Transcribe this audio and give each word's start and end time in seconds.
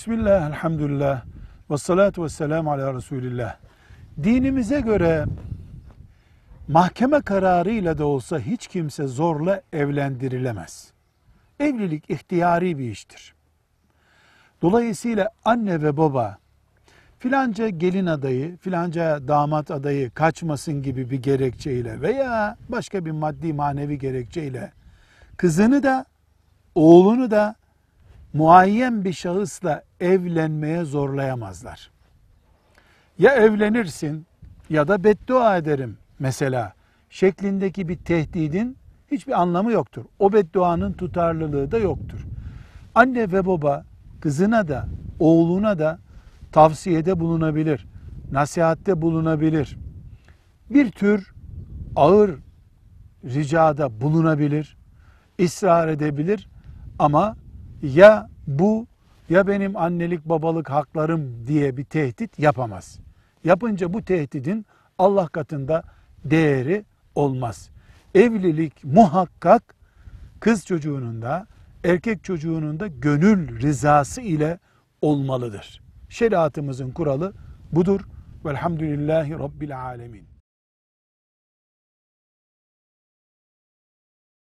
Bismillah, 0.00 0.48
elhamdülillah, 0.48 1.22
ve 1.70 1.78
salatu 1.78 2.24
ve 2.24 2.28
selamu 2.28 2.72
ala 2.72 2.94
Resulillah. 2.94 3.56
Dinimize 4.22 4.80
göre 4.80 5.24
mahkeme 6.68 7.20
kararıyla 7.20 7.98
da 7.98 8.06
olsa 8.06 8.38
hiç 8.38 8.66
kimse 8.66 9.06
zorla 9.06 9.62
evlendirilemez. 9.72 10.92
Evlilik 11.58 12.10
ihtiyari 12.10 12.78
bir 12.78 12.90
iştir. 12.90 13.34
Dolayısıyla 14.62 15.28
anne 15.44 15.82
ve 15.82 15.96
baba 15.96 16.38
filanca 17.18 17.68
gelin 17.68 18.06
adayı, 18.06 18.56
filanca 18.56 19.28
damat 19.28 19.70
adayı 19.70 20.10
kaçmasın 20.10 20.82
gibi 20.82 21.10
bir 21.10 21.22
gerekçeyle 21.22 22.00
veya 22.00 22.56
başka 22.68 23.04
bir 23.04 23.10
maddi 23.10 23.52
manevi 23.52 23.98
gerekçeyle 23.98 24.72
kızını 25.36 25.82
da 25.82 26.04
oğlunu 26.74 27.30
da 27.30 27.59
muayyen 28.32 29.04
bir 29.04 29.12
şahısla 29.12 29.82
evlenmeye 30.00 30.84
zorlayamazlar. 30.84 31.90
Ya 33.18 33.34
evlenirsin 33.34 34.26
ya 34.70 34.88
da 34.88 35.04
beddua 35.04 35.56
ederim 35.56 35.98
mesela 36.18 36.72
şeklindeki 37.10 37.88
bir 37.88 37.96
tehdidin 37.96 38.76
hiçbir 39.10 39.40
anlamı 39.40 39.72
yoktur. 39.72 40.04
O 40.18 40.32
bedduanın 40.32 40.92
tutarlılığı 40.92 41.70
da 41.70 41.78
yoktur. 41.78 42.26
Anne 42.94 43.32
ve 43.32 43.46
baba 43.46 43.84
kızına 44.20 44.68
da 44.68 44.86
oğluna 45.18 45.78
da 45.78 45.98
tavsiyede 46.52 47.20
bulunabilir, 47.20 47.86
nasihatte 48.32 49.02
bulunabilir. 49.02 49.78
Bir 50.70 50.90
tür 50.90 51.34
ağır 51.96 52.30
ricada 53.24 54.00
bulunabilir, 54.00 54.76
ısrar 55.40 55.88
edebilir 55.88 56.48
ama 56.98 57.36
ya 57.82 58.28
bu 58.46 58.86
ya 59.30 59.46
benim 59.46 59.76
annelik 59.76 60.24
babalık 60.24 60.70
haklarım 60.70 61.46
diye 61.46 61.76
bir 61.76 61.84
tehdit 61.84 62.38
yapamaz. 62.38 62.98
Yapınca 63.44 63.92
bu 63.92 64.04
tehdidin 64.04 64.66
Allah 64.98 65.28
katında 65.28 65.82
değeri 66.24 66.84
olmaz. 67.14 67.70
Evlilik 68.14 68.84
muhakkak 68.84 69.74
kız 70.40 70.66
çocuğunun 70.66 71.22
da 71.22 71.46
erkek 71.84 72.24
çocuğunun 72.24 72.80
da 72.80 72.86
gönül 72.86 73.60
rızası 73.60 74.20
ile 74.20 74.58
olmalıdır. 75.02 75.80
Şeriatımızın 76.08 76.90
kuralı 76.90 77.32
budur. 77.72 78.00
Velhamdülillahi 78.44 79.32
Rabbil 79.32 79.80
Alemin. 79.80 80.39